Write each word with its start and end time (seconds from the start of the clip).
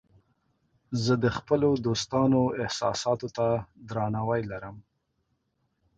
زه 1.03 1.13
د 1.23 1.25
خپلو 1.37 1.69
دوستانو 1.85 2.41
احساساتو 2.63 3.27
ته 3.37 3.47
درناوی 3.89 4.41
لرم. 4.51 4.75